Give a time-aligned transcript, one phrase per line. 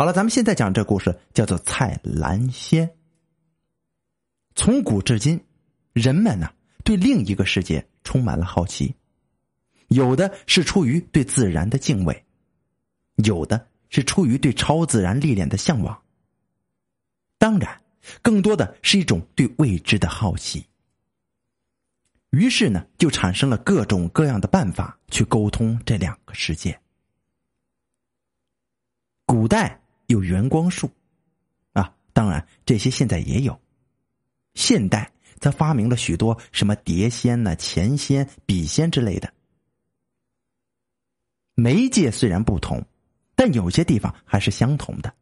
[0.00, 2.90] 好了，咱们现在讲这故事，叫做蔡澜仙。
[4.54, 5.38] 从古至今，
[5.92, 6.50] 人们呢
[6.84, 8.94] 对另一个世界充满了好奇，
[9.88, 12.24] 有的是出于对自然的敬畏，
[13.16, 16.02] 有的是出于对超自然力量的向往。
[17.36, 17.82] 当然，
[18.22, 20.64] 更多的是一种对未知的好奇。
[22.30, 26.80] 于是呢，就产生了各种各样的办法去沟通这两个世界。
[29.26, 29.78] 古代。
[30.10, 30.90] 有圆光术，
[31.72, 33.60] 啊，当然这些现在也有。
[34.54, 39.32] 现代则发明了许多什么碟仙呐、钱仙、笔仙之类的。
[41.54, 42.84] 媒介虽然不同，
[43.36, 45.14] 但有些地方还是相同的。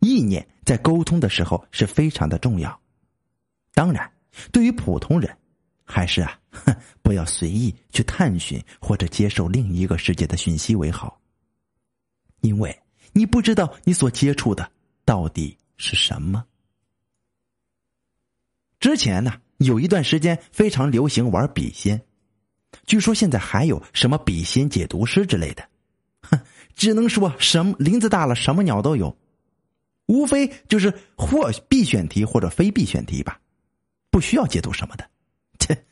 [0.00, 2.78] 意念在沟通的时候是非常的重要。
[3.72, 4.12] 当然，
[4.52, 5.34] 对于普通人，
[5.82, 6.38] 还是啊，
[7.00, 11.18] 不要随意去探寻或者接受另一个世界的讯息为好，
[12.42, 12.78] 因为。
[13.12, 14.70] 你不知道你所接触的
[15.04, 16.44] 到底是什么。
[18.80, 22.04] 之前呢，有一段时间非常流行玩笔仙，
[22.84, 25.68] 据说现在还有什么笔仙解读师之类的，
[26.22, 26.40] 哼，
[26.74, 29.16] 只能说什么林子大了，什么鸟都有，
[30.06, 33.40] 无非就是或必选题或者非必选题吧，
[34.10, 35.08] 不需要解读什么的。
[35.60, 35.84] 切，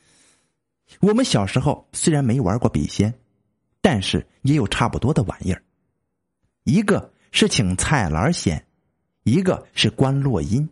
[1.01, 3.15] 我们小时候虽然没玩过笔仙，
[3.81, 5.63] 但是也有差不多的玩意儿。
[6.71, 8.65] 一个是请菜篮仙，
[9.25, 10.69] 一个是观落阴。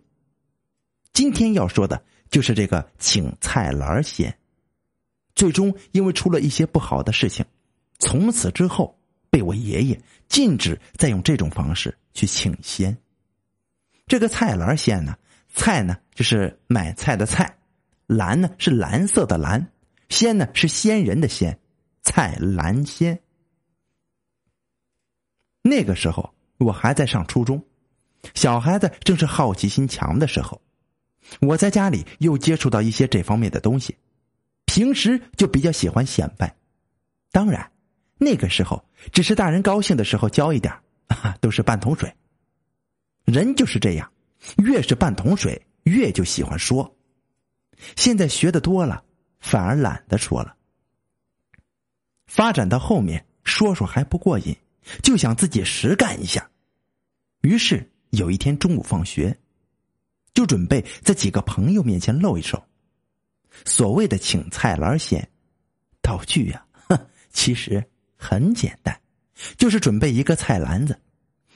[1.12, 4.38] 今天要说的就是这个请菜篮仙。
[5.34, 7.44] 最终因为出了一些不好的事情，
[7.98, 8.96] 从此之后
[9.28, 12.96] 被我爷爷禁止再用这种方式去请仙。
[14.06, 15.16] 这个菜篮仙呢，
[15.52, 17.58] 菜呢就是买菜的菜，
[18.06, 19.72] 蓝呢是蓝色的蓝，
[20.08, 21.58] 仙呢是仙人的仙，
[22.02, 23.20] 菜篮仙。
[25.68, 27.62] 那个时候我还在上初中，
[28.34, 30.60] 小孩子正是好奇心强的时候。
[31.40, 33.96] 我在家里又接触到一些这方面的东西，
[34.64, 36.56] 平时就比较喜欢显摆。
[37.30, 37.70] 当然，
[38.16, 40.72] 那个时候只是大人高兴的时候教一点
[41.40, 42.12] 都是半桶水。
[43.26, 44.10] 人就是这样，
[44.56, 46.96] 越是半桶水，越就喜欢说。
[47.94, 49.04] 现在学的多了，
[49.38, 50.56] 反而懒得说了。
[52.26, 54.56] 发展到后面，说说还不过瘾。
[55.02, 56.50] 就想自己实干一下，
[57.42, 59.36] 于是有一天中午放学，
[60.34, 62.62] 就准备在几个朋友面前露一手。
[63.64, 65.28] 所谓的请菜篮仙，
[66.00, 66.64] 道具呀，
[67.30, 67.84] 其实
[68.16, 69.00] 很简单，
[69.56, 70.98] 就是准备一个菜篮子，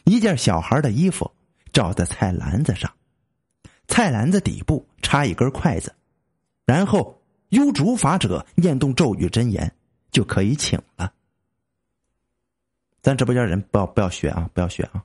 [0.05, 1.31] 一件小孩的衣服
[1.73, 2.93] 罩在菜篮子上，
[3.87, 5.95] 菜篮子底部插一根筷子，
[6.65, 9.73] 然后由主法者念动咒语真言，
[10.11, 11.13] 就可以请了。
[13.03, 14.49] 咱直播间人不要不要学啊！
[14.55, 15.05] 不要学啊！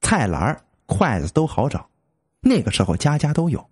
[0.00, 1.88] 菜篮筷子都好找，
[2.40, 3.70] 那个时候家家都有。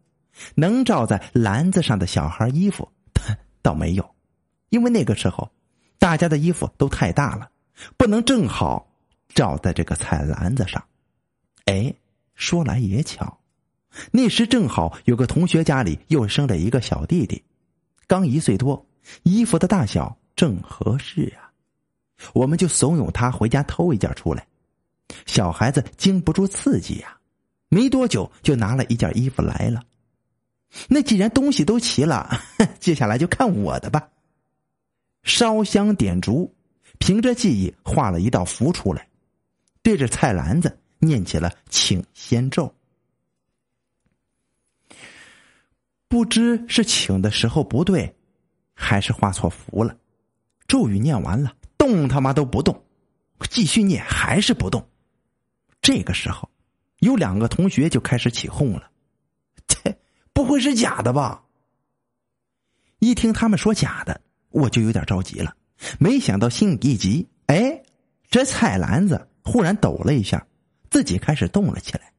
[0.54, 2.88] 能罩在篮子上的小孩衣服
[3.60, 4.14] 倒没有，
[4.70, 5.50] 因为那个时候
[5.98, 7.50] 大家的衣服都太大了，
[7.96, 8.88] 不能正好
[9.28, 10.82] 罩在这个菜篮子上。
[11.66, 11.92] 哎，
[12.34, 13.40] 说来也巧，
[14.12, 17.44] 那时正好有个同学家里又生了一个小弟弟，
[18.06, 18.86] 刚一岁多，
[19.24, 20.16] 衣服的大小。
[20.42, 21.54] 正合适啊，
[22.32, 24.44] 我们就怂恿他回家偷一件出来。
[25.24, 27.16] 小孩子经不住刺激呀，
[27.68, 29.84] 没多久就拿了一件衣服来了。
[30.88, 32.28] 那既然东西都齐了，
[32.80, 34.08] 接下来就看我的吧。
[35.22, 36.52] 烧香点烛，
[36.98, 39.06] 凭着记忆画了一道符出来，
[39.80, 42.74] 对着菜篮子念起了请仙咒。
[46.08, 48.12] 不知是请的时候不对，
[48.74, 49.96] 还是画错符了。
[50.72, 52.82] 咒语念完了，动他妈都不动，
[53.50, 54.88] 继续念还是不动。
[55.82, 56.48] 这个时候，
[57.00, 58.90] 有两个同学就开始起哄了
[59.68, 59.98] ：“切，
[60.32, 61.44] 不会是假的吧？”
[63.00, 64.18] 一听他们说假的，
[64.48, 65.54] 我就有点着急了。
[65.98, 67.82] 没想到心一急，哎，
[68.30, 70.46] 这菜篮子忽然抖了一下，
[70.88, 72.14] 自己开始动了起来。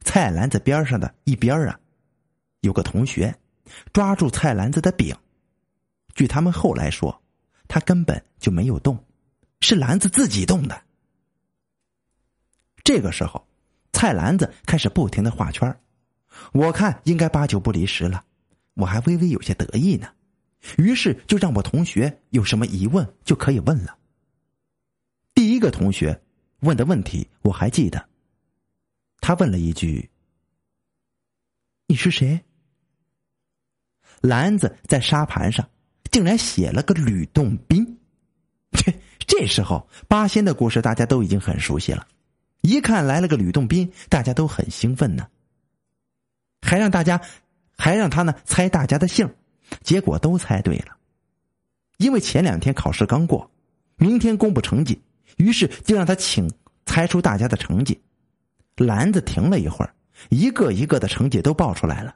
[0.00, 1.78] 菜篮子边上的一边啊，
[2.60, 3.38] 有个同学
[3.92, 5.14] 抓住菜篮子的柄，
[6.14, 7.21] 据他们后来说。
[7.72, 9.02] 他根本就没有动，
[9.60, 10.82] 是篮子自己动的。
[12.84, 13.48] 这个时候，
[13.94, 15.80] 菜篮子开始不停的画圈
[16.52, 18.26] 我看应该八九不离十了，
[18.74, 20.12] 我还微微有些得意呢。
[20.76, 23.96] 于是就让我同学有什么疑问就可以问了。
[25.32, 26.22] 第一个同学
[26.60, 28.06] 问的问题我还记得，
[29.22, 30.10] 他问了一句
[31.88, 32.38] ：“你是谁？”
[34.20, 35.66] 篮子在沙盘上。
[36.12, 37.98] 竟然写了个吕洞宾，
[38.70, 42.06] 这这时候八仙的故事大家都已经很熟悉了，
[42.60, 45.26] 一看来了个吕洞宾，大家都很兴奋呢，
[46.60, 47.20] 还让大家，
[47.76, 49.28] 还让他呢猜大家的姓，
[49.82, 50.96] 结果都猜对了。
[51.96, 53.50] 因为前两天考试刚过，
[53.96, 55.00] 明天公布成绩，
[55.38, 56.50] 于是就让他请
[56.84, 57.98] 猜出大家的成绩。
[58.76, 59.94] 篮子停了一会儿，
[60.28, 62.14] 一个一个的成绩都报出来了。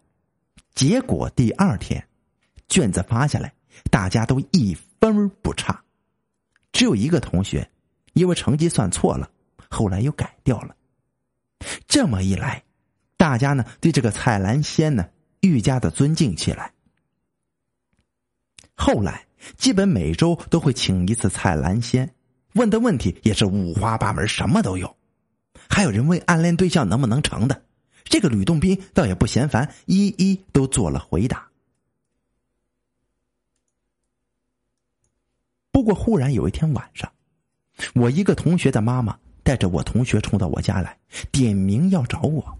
[0.75, 2.07] 结果第二天，
[2.69, 3.53] 卷子发下来，
[3.91, 5.83] 大家都一分不差，
[6.73, 7.71] 只有一个同学
[8.15, 9.31] 因为成绩算错了，
[9.69, 10.75] 后来又改掉了。
[11.87, 12.65] 这么一来，
[13.17, 15.09] 大家呢对这个蔡兰仙呢
[15.41, 16.73] 愈加的尊敬起来。
[18.75, 19.23] 后来。
[19.57, 22.13] 基本每周都会请一次蔡兰仙，
[22.55, 24.97] 问的问题也是五花八门，什么都有。
[25.69, 27.63] 还有人问暗恋对象能不能成的，
[28.03, 31.46] 这个吕洞宾倒也不嫌烦，一一都做了回答。
[35.77, 37.13] 不过忽然有一天晚上，
[37.95, 40.97] 我一个同学的妈妈带着我同学冲到我家来，
[41.31, 42.59] 点名要找我，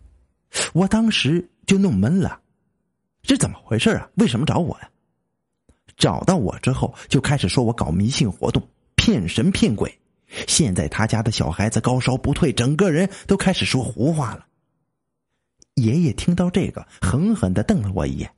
[0.75, 2.39] 我当时就弄懵了，
[3.23, 4.07] 这怎么回事啊？
[4.17, 4.91] 为什么找我呀？
[5.97, 8.63] 找到我之后，就开始说我搞迷信活动，
[8.97, 9.99] 骗神骗鬼。
[10.47, 14.45] 现在他家的小孩子高烧不退，整个人都开始说胡话了。
[15.77, 18.31] 爷爷听到这个，狠狠的瞪了我一眼，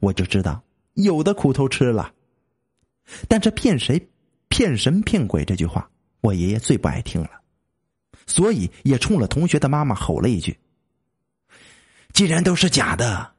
[0.00, 0.60] 我就知道
[0.94, 2.14] 有的苦头吃了。
[3.28, 4.08] 但这骗谁、
[4.48, 5.90] 骗神、骗鬼这句话，
[6.20, 7.30] 我爷爷最不爱听了，
[8.26, 10.58] 所以也冲了同学的妈妈吼了一句
[12.12, 13.32] ：“既然都是假的，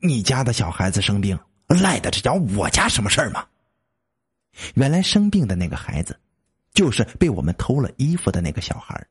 [0.00, 1.38] 你家的小孩子生病。”
[1.68, 3.44] 赖得着我家什么事儿吗？
[4.74, 6.16] 原来生病的那个孩子，
[6.72, 9.04] 就是被我们偷了衣服的那个小孩。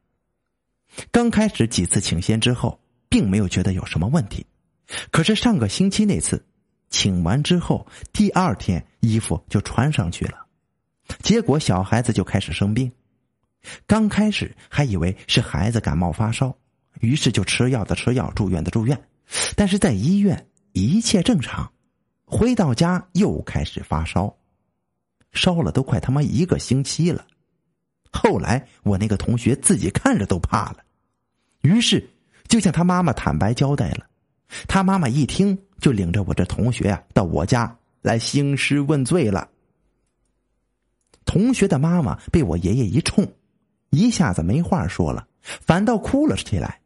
[1.11, 2.79] 刚开始几次请仙之后，
[3.09, 4.45] 并没有觉得有什么问题。
[5.11, 6.45] 可是上个星期那次，
[6.95, 10.37] 请完之后，第二天衣服就穿上去了，
[11.21, 12.89] 结果小孩子就开始生病。
[13.85, 16.55] 刚开始还以为是孩子感冒发烧，
[17.01, 18.97] 于是就吃药的吃药，住院的住院。
[19.57, 21.69] 但是在医院一切正常。
[22.23, 24.33] 回到家又开始发烧，
[25.33, 27.27] 烧了都快他妈一个星期了。
[28.09, 30.77] 后来我那个同学自己看着都怕了，
[31.59, 32.09] 于是
[32.47, 34.07] 就向他妈妈坦白交代了。
[34.67, 39.49] 他妈妈一听，就领着我这同学啊到我家来兴师问罪了。
[41.25, 43.27] 同学的妈妈被我爷爷一冲，
[43.89, 46.79] 一下子没话说了，反倒哭了起来，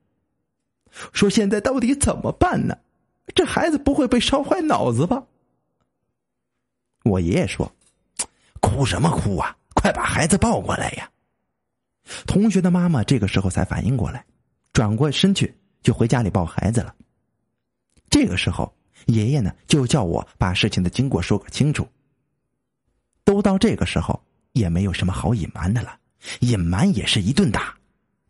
[1.11, 2.77] 说：“现在到底怎么办呢？”
[3.35, 5.23] 这孩子不会被烧坏脑子吧？
[7.03, 7.71] 我爷爷说
[8.59, 11.09] ：“哭什么哭啊，快把孩子抱过来呀！”
[12.25, 14.25] 同学的妈妈这个时候才反应过来，
[14.73, 16.95] 转过身去就回家里抱孩子了。
[18.19, 18.75] 这个时候，
[19.05, 21.87] 爷爷呢就叫我把事情的经过说个清楚。
[23.23, 24.21] 都到这个时候，
[24.51, 25.97] 也没有什么好隐瞒的了，
[26.41, 27.77] 隐瞒也是一顿打。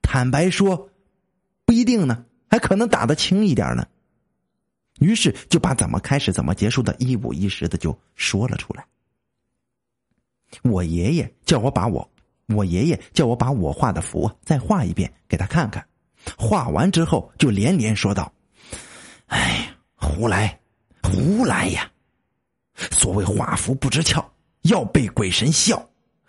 [0.04, 0.92] 坦白说，
[1.66, 3.88] 不一定呢，还可能打得轻一点呢。
[5.00, 8.86] 于是就把怎么开始、怎么结束的一五一十的就说了出来。
[10.62, 12.08] 我爷爷叫我把我，
[12.50, 15.84] 我爷爷叫我把我画的符再画一遍给他看看。
[16.38, 18.32] 画完之后就连连说道
[19.28, 19.69] ：“哎，
[20.00, 20.60] 胡来，
[21.04, 21.92] 胡来呀！
[22.92, 24.26] 所谓画符不知窍，
[24.62, 25.78] 要被鬼神笑；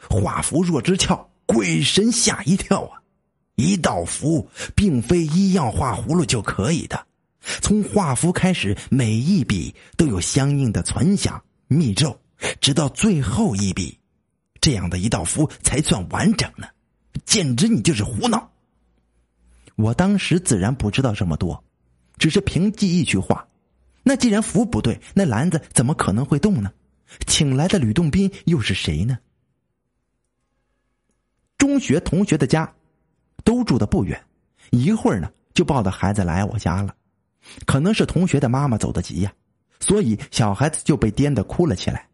[0.08, 3.00] 画符若知窍，鬼神吓一跳啊！
[3.54, 7.06] 一道符并非一样画葫芦就可以的。”
[7.62, 12.20] 从画符开始，每一笔都有相应的存想密咒，
[12.60, 13.98] 直到最后一笔，
[14.60, 16.66] 这样的一道符才算完整呢。
[17.24, 18.50] 简直你就是胡闹！
[19.76, 21.64] 我当时自然不知道这么多，
[22.18, 23.46] 只是凭记忆去画。
[24.02, 26.72] 那既然符不对，那篮子怎么可能会动呢？
[27.26, 29.18] 请来的吕洞宾又是谁呢？
[31.58, 32.72] 中学同学的家
[33.44, 34.22] 都住的不远，
[34.70, 36.94] 一会儿呢就抱着孩子来我家了。
[37.66, 39.32] 可能是同学的妈妈走得急呀，
[39.80, 42.08] 所以小孩子就被颠得哭了起来。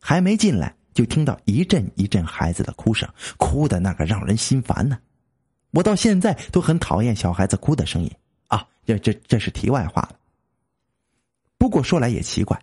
[0.00, 4.98] 还没进来，就听到一阵一阵孩子的哭声，哭的那个让人心烦呢。
[5.70, 8.10] 我到现在都很讨厌小孩子哭的声音
[8.48, 8.66] 啊！
[8.84, 10.16] 这这这是题外话了。
[11.62, 12.60] 不过说来也奇怪，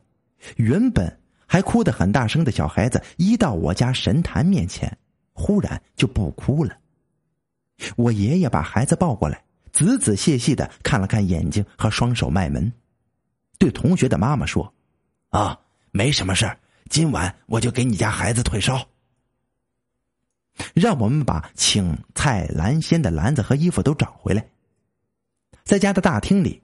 [0.58, 4.98] 原本还哭得很大声的小孩子，一到我家神坛面前，
[5.32, 6.78] 忽然就不哭了。
[7.96, 9.42] 我爷爷把孩子抱过来。
[9.72, 12.74] 仔仔细细的看了看眼睛和双手脉门，
[13.58, 14.74] 对同学的妈妈说
[15.32, 15.58] ：“啊，
[15.92, 16.58] 没什么事，
[16.90, 18.86] 今晚我就给你家孩子退烧。”
[20.76, 24.46] 让我们把请蔡兰仙的篮子和衣服都找回来，
[25.64, 26.62] 在家的大厅里，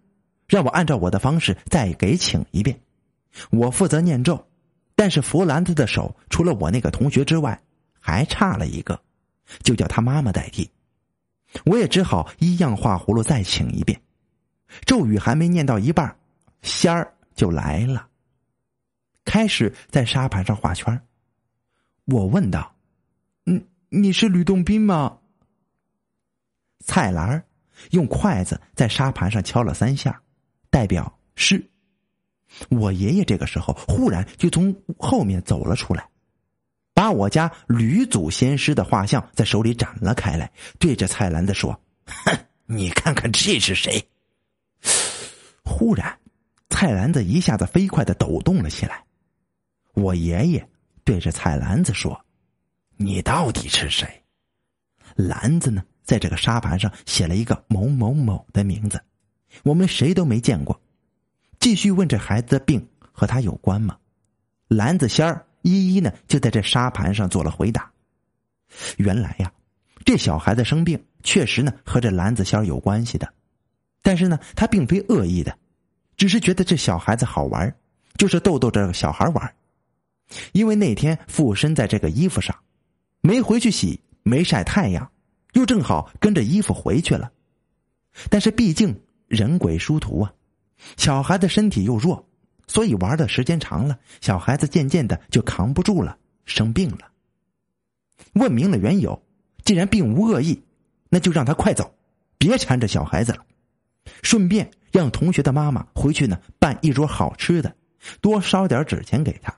[0.47, 2.79] 让我按照我的方式再给请一遍。
[3.49, 4.47] 我负责念咒，
[4.95, 7.61] 但是扶篮子的手除了我那个同学之外，
[7.99, 8.99] 还差了一个，
[9.63, 10.69] 就叫他妈妈代替。
[11.65, 14.01] 我也只好一样画葫芦再请一遍。
[14.85, 16.17] 咒语还没念到一半，
[16.61, 18.07] 仙儿就来了，
[19.23, 21.01] 开始在沙盘上画圈。
[22.05, 22.75] 我问道
[23.45, 25.17] ：“嗯，你是吕洞宾吗？”
[26.85, 27.43] 蔡澜
[27.91, 30.21] 用筷子在沙盘上敲了三下，
[30.75, 31.71] 代表是。
[32.67, 36.05] 我爷爷这个时候忽然就从后面走了出来，
[36.93, 44.05] 把我家吕祖先师的画像在手里展了开来，对着蔡澜子说：“哼，你看看这是谁？”
[45.63, 46.19] 忽然，
[46.69, 49.01] 菜篮子一下子飞快的抖动了起来。
[49.93, 50.69] 我爷爷
[51.05, 52.25] 对着菜篮子说
[52.99, 54.25] ：“你到底是谁？”
[55.15, 59.01] 篮子呢，在这个沙盘上写了一个某某某的名字，
[59.63, 60.79] 我们谁都没见过。
[61.59, 63.97] 继续问这孩子的病和他有关吗？
[64.67, 67.91] 篮子仙儿一一呢就在这沙盘上做了回答。
[68.97, 69.51] 原来呀，
[70.03, 73.31] 这小孩子生病确实呢和这篮子仙儿有关系的。
[74.01, 75.57] 但是呢，他并非恶意的，
[76.17, 77.75] 只是觉得这小孩子好玩，
[78.17, 79.55] 就是逗逗这个小孩玩。
[80.51, 82.55] 因为那天附身在这个衣服上，
[83.21, 85.11] 没回去洗，没晒太阳，
[85.53, 87.31] 又正好跟着衣服回去了。
[88.29, 90.33] 但是毕竟人鬼殊途啊，
[90.97, 92.27] 小孩子身体又弱，
[92.67, 97.11] 所以玩的时间长了，小孩子渐渐的就扛不住了，生病了。
[98.33, 99.21] 问明了缘由，
[99.63, 100.63] 既然并无恶意，
[101.09, 101.93] 那就让他快走，
[102.37, 103.45] 别缠着小孩子了。
[104.21, 107.75] 顺便让同学的妈妈回去呢，办一桌好吃的，
[108.21, 109.53] 多烧点纸钱给他，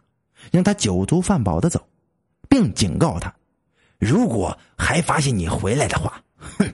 [0.52, 1.86] 让他酒足饭饱的走，
[2.48, 3.34] 并警告他：
[4.00, 6.74] 如果还发现你回来的话，哼，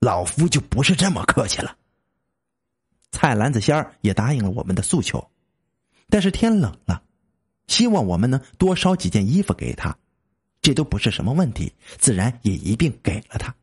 [0.00, 1.76] 老夫就不是这么客气了。
[3.10, 5.30] 菜篮子仙儿也答应了我们的诉求，
[6.08, 7.02] 但是天冷了，
[7.66, 9.96] 希望我们能多烧几件衣服给他，
[10.60, 13.54] 这都不是什么问题，自然也一并给了他。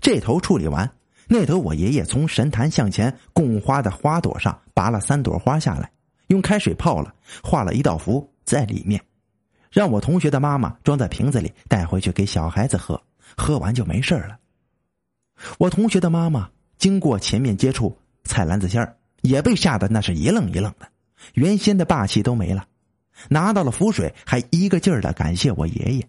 [0.00, 0.90] 这头处理完。
[1.30, 5.92] 那头，我爷爷从神坛向前供花的花朵上拔了三朵花下来，
[6.28, 8.98] 用开水泡了，画了一道符在里面，
[9.70, 12.98] 让我同学的妈妈装在瓶子里带回去给小孩子喝，
[13.36, 14.38] 喝完就没事了。
[15.58, 20.88] 我同学的妈妈经过前面接触，菜篮子仙儿也被吓得那是一愣一愣的，
[21.34, 22.66] 原先的霸气都没了，
[23.28, 26.08] 拿到了符水，还一个劲儿的感谢我爷爷，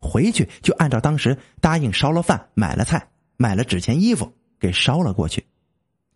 [0.00, 3.08] 回去就按照当时答应烧了饭，买了菜。
[3.38, 5.44] 买了纸钱衣服给烧了过去，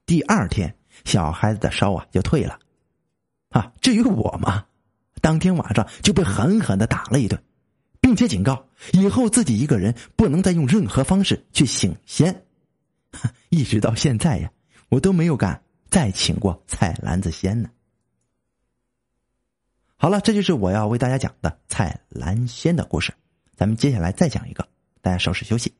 [0.05, 0.73] 第二天
[1.05, 2.57] 小孩子的烧啊就退了，
[3.49, 4.65] 啊，至于我嘛，
[5.21, 7.43] 当天晚上就被狠狠的打了一顿，
[8.07, 12.45] 并且警告以后自己一个人不能再用任何方式去醒仙，
[13.51, 14.49] 一直到现在呀，
[14.91, 15.61] 我都没有敢
[15.91, 17.69] 再请过菜篮子仙呢。
[19.97, 23.13] 好了，这就是我要为大家讲的菜篮仙的故事，
[23.57, 24.69] 咱们接下来再讲一个，
[25.03, 25.75] 大家稍事休息。